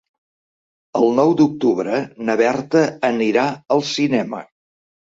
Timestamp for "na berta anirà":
2.31-3.49